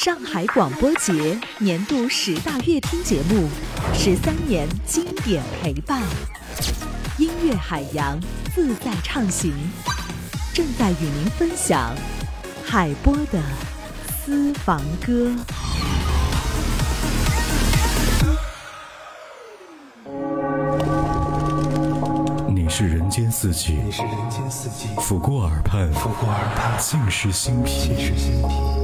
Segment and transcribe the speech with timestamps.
[0.00, 1.12] 上海广播节
[1.58, 3.48] 年度十大乐听节目，
[3.92, 6.00] 十三年经典陪伴，
[7.18, 8.16] 音乐海洋
[8.54, 9.52] 自在畅行，
[10.54, 11.92] 正在与您分享
[12.64, 13.42] 海波的
[14.24, 15.34] 私房歌。
[22.46, 28.77] 你是人间四季，你是人间四季，抚过耳畔，抚过耳畔，尽是心脾，尽是心脾。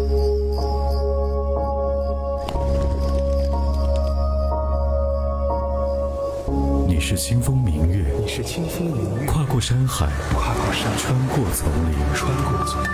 [7.06, 12.88] 是清风明月，你是清风明月，跨过山海，跨过山，穿过丛林，穿过丛林。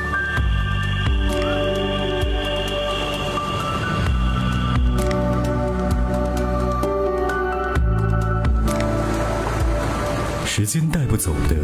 [10.44, 11.54] 时间带不走的，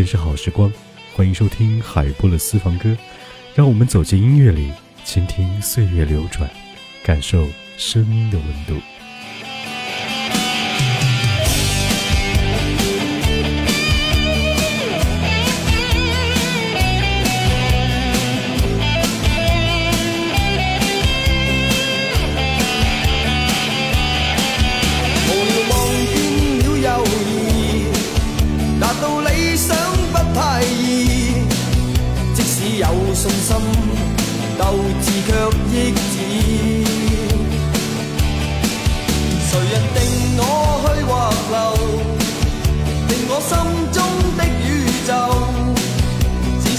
[0.00, 0.72] 陪伴便是好时光，
[1.14, 2.96] 欢迎收听海波的私房歌，
[3.54, 4.72] 让我们走进音乐里，
[5.04, 6.48] 倾听岁月流转，
[7.04, 8.82] 感受声音的温度。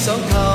[0.04, 0.51] 想靠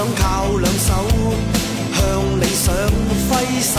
[0.00, 0.94] 想靠两手
[1.92, 2.00] 向
[2.40, 2.74] 理想
[3.28, 3.74] 挥手。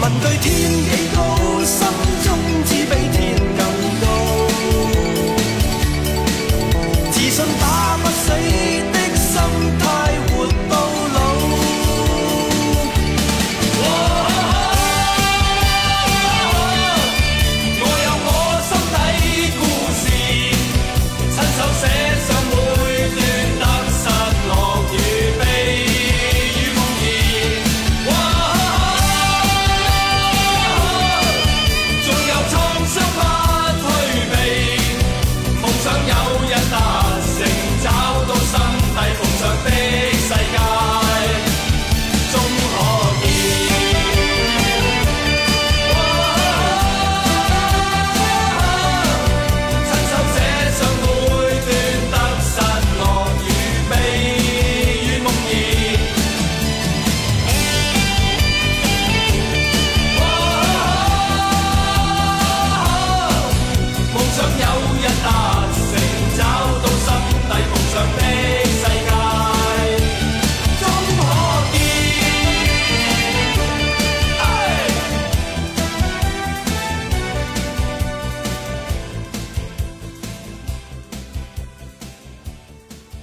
[0.00, 0.50] 问句天
[0.82, 1.18] 几高，
[1.64, 1.86] 心
[2.24, 2.26] 中
[2.66, 3.16] 只比天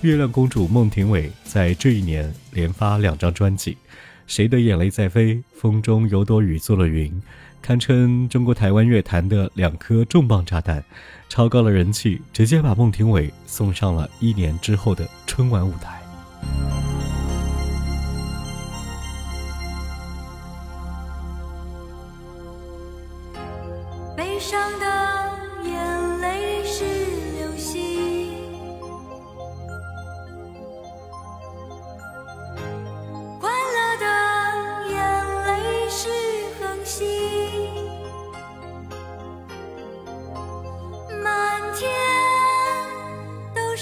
[0.01, 3.77] 月亮公主孟庭苇在这一年连发两张专辑
[4.25, 7.21] 谁的眼泪在飞风中有朵雨做了云
[7.61, 10.83] 堪称中国台湾乐坛的两颗重磅炸弹
[11.29, 16.01] 超高了人气直接把孟庭苇送上了一年之后的春晚舞台。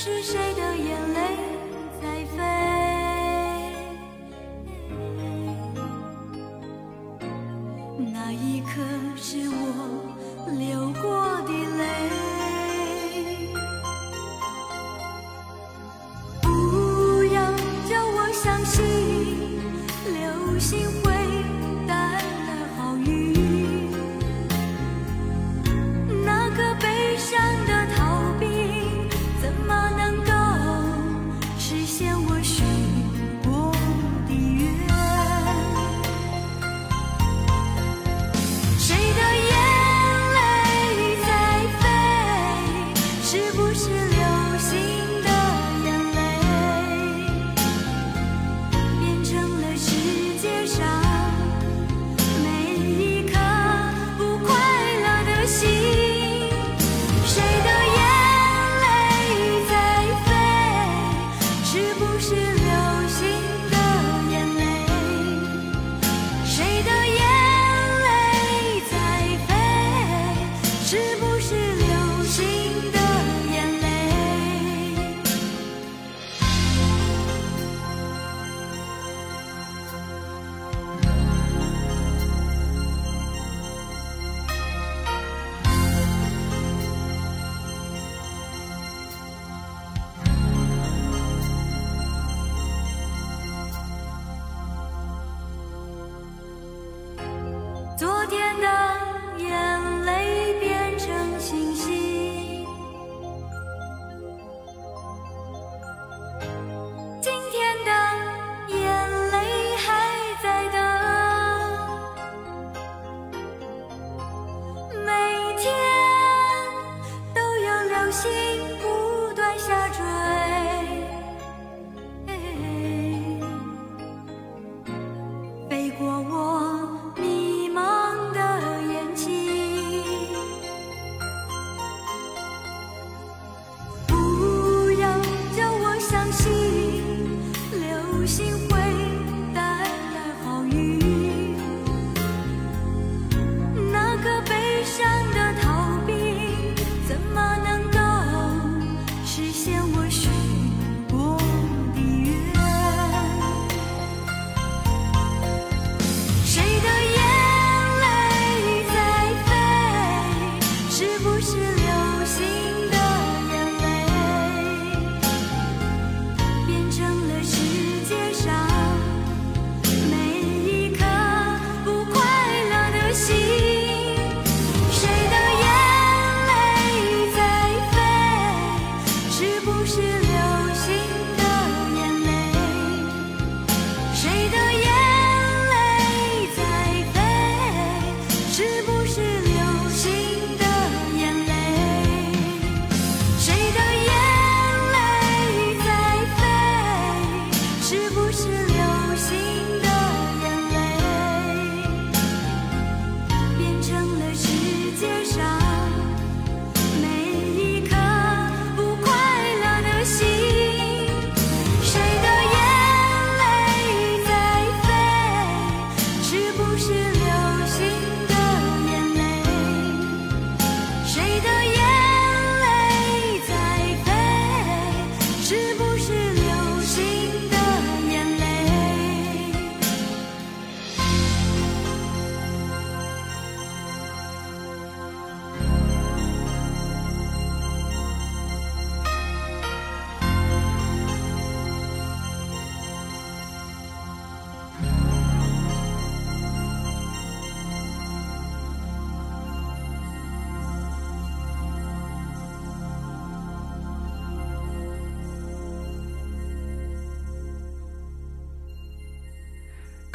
[0.01, 0.48] 是谁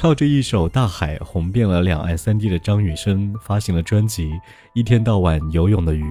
[0.04, 4.28] 靠着一首《大海》红遍了两岸三地的张雨生发行了专辑
[4.74, 6.04] 《一天到晚游泳的鱼》。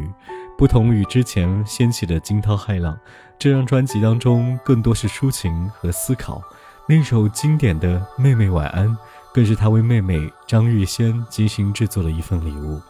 [0.57, 2.97] 不同于之前掀起的惊涛骇浪，
[3.38, 6.41] 这张专辑当中更多是抒情和思考。
[6.89, 8.89] 那首经典的《妹妹晚安》，
[9.31, 12.81] 更是他为妹妹张玉仙精心制作的一份礼物。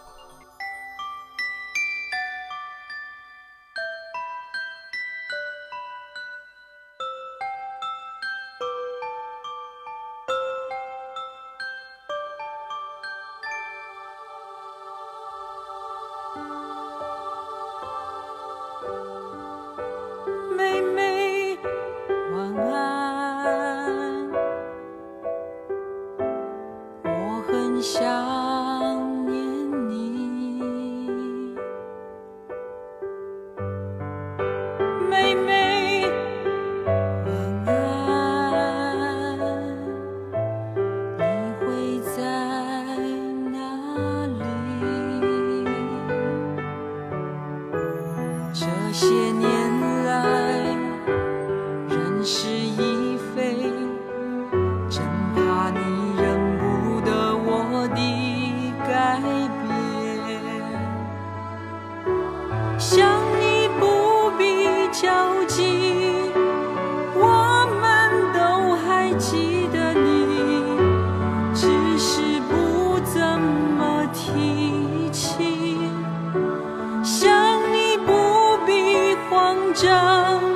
[79.75, 80.52] 慌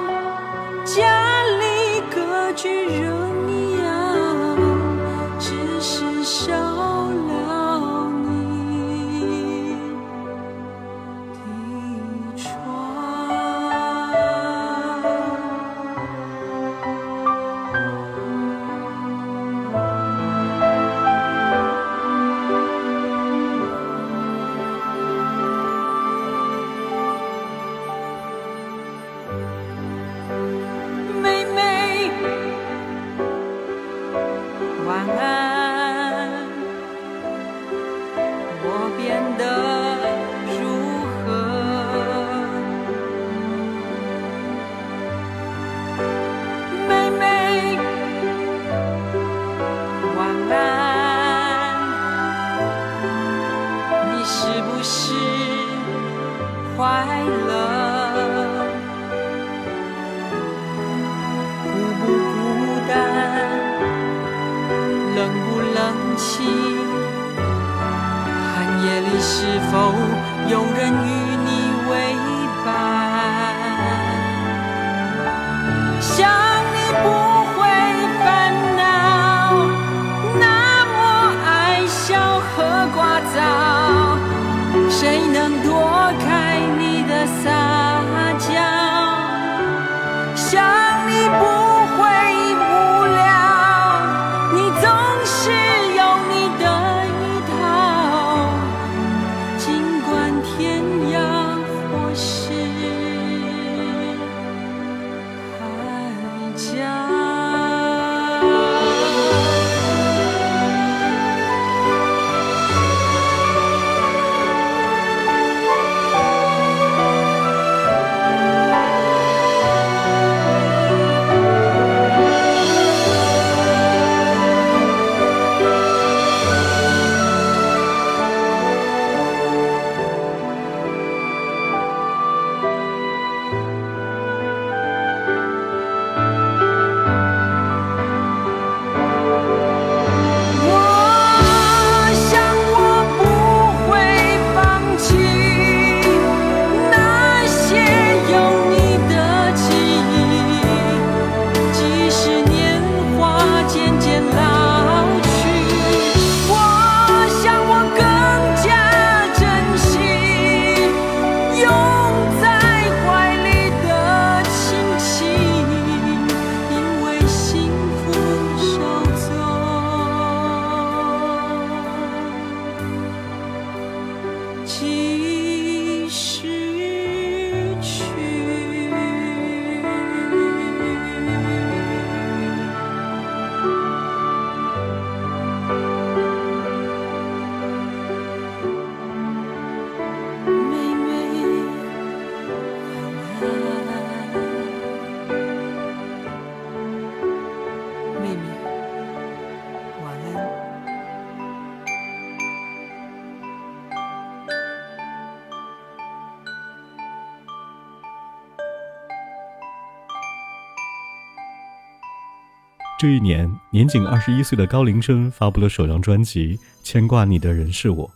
[213.00, 218.08] 这一年，年仅二十一岁的高龄生发布了首张专辑《牵挂你的人是我》，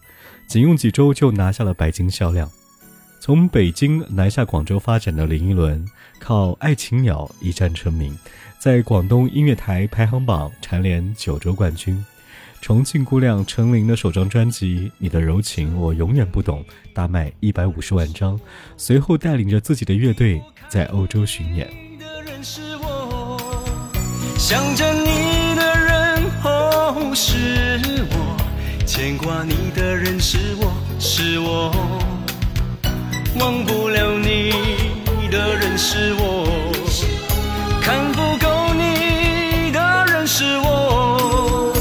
[0.48, 2.50] 仅用几周就拿下了白金销量。
[3.20, 5.88] 从北京南下广州发展的林依轮，
[6.20, 8.18] 靠《爱情鸟》一战成名，
[8.58, 12.04] 在广东音乐台排行榜蝉联九周冠军。
[12.60, 18.40] 重庆姑娘陈琳的首张专辑《你的柔情我永远不懂》大卖一百五十万张，
[18.78, 21.70] 随后带领着自己的乐队在欧洲巡演。
[24.42, 28.36] 想着你的人哦是我，
[28.88, 31.72] 牵挂你的人是我是我，
[33.40, 34.52] 忘不了你
[35.30, 36.72] 的人是我，
[37.84, 41.72] 看不够你的人是我，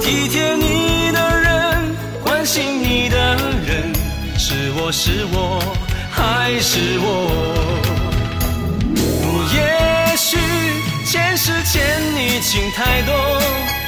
[0.00, 1.94] 体贴你的人，
[2.24, 3.92] 关心你的人
[4.38, 5.60] 是我是我
[6.10, 7.85] 还是我。
[12.76, 13.14] 太多，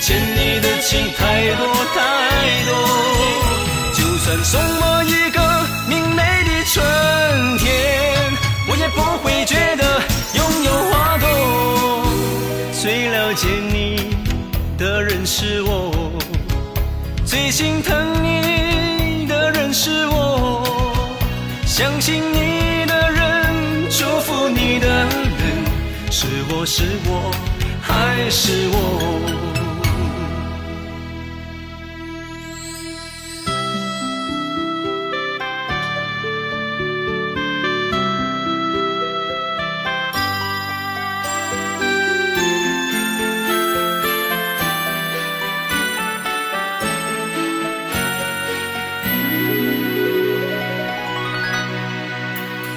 [0.01, 1.99] 欠你的情太多太
[2.65, 2.73] 多。
[3.93, 5.39] 就算送我一个
[5.87, 6.83] 明媚的春
[7.59, 7.69] 天，
[8.67, 10.01] 我也不会觉得
[10.33, 11.27] 拥有花朵。
[12.81, 14.17] 最了解你
[14.79, 15.93] 的人是我，
[17.27, 20.65] 最心疼你的人是我，
[21.67, 25.11] 相信你的人，祝福你的人，
[26.11, 27.31] 是我是我
[27.89, 28.77] 还是我？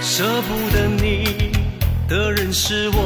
[0.03, 1.51] 舍不得你
[2.07, 3.00] 的人是我，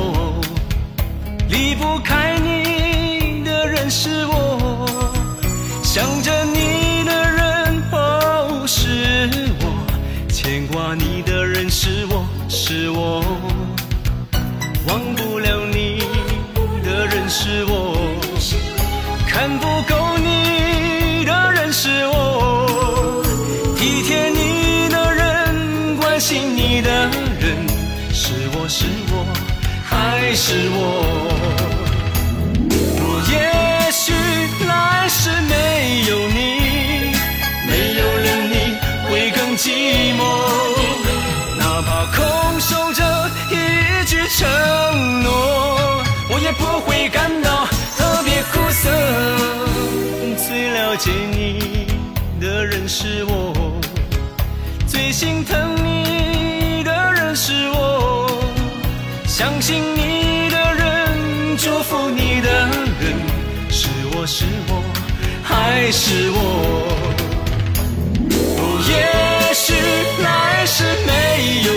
[52.65, 53.53] 人是我，
[54.87, 58.27] 最心疼你的人是我，
[59.27, 62.49] 相信你的人，祝福你的
[62.99, 63.17] 人，
[63.69, 64.83] 是我是我
[65.43, 66.39] 还是我？
[68.57, 69.73] 哦，也许
[70.23, 71.69] 来世没有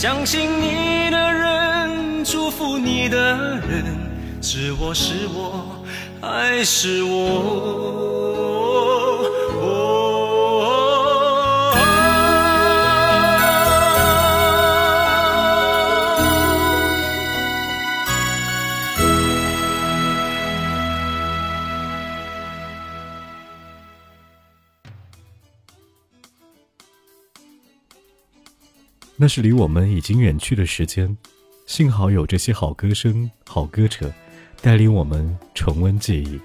[0.00, 3.18] 相信你的人，祝福你的
[3.68, 3.84] 人，
[4.40, 5.82] 是我是我
[6.22, 8.67] 还是我？
[29.20, 31.16] 那是离我们已经远去的时间，
[31.66, 34.12] 幸好有这些好歌声、好歌者，
[34.62, 36.38] 带领我们重温记忆。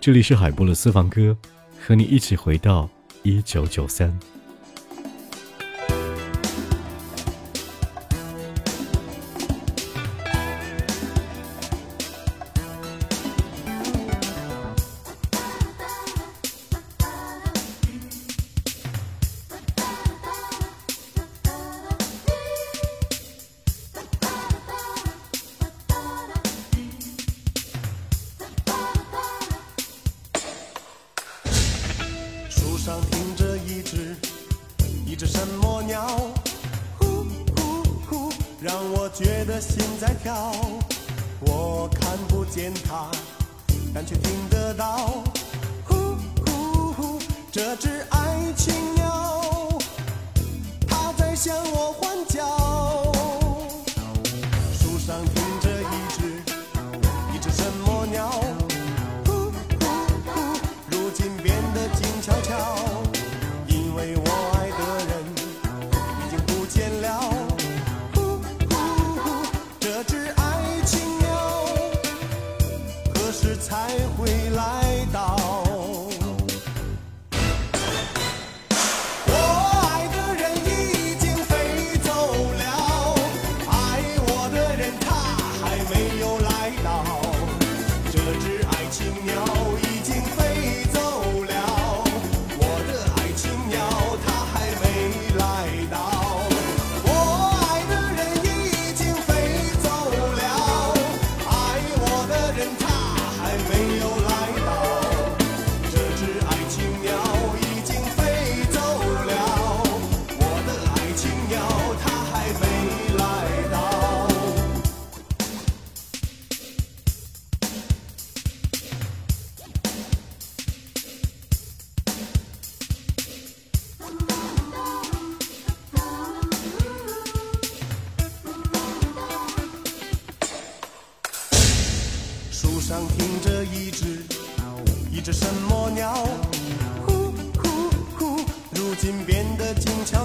[0.00, 1.36] 这里是海波的私房歌，
[1.84, 2.88] 和你一起回到
[3.24, 4.16] 一九九三。
[39.14, 40.52] 觉得心在跳，
[41.42, 43.08] 我看不见它，
[43.94, 45.22] 但却听得到，
[45.84, 47.18] 呼呼呼，
[47.52, 48.93] 这只爱情。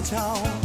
[0.09, 0.58] town.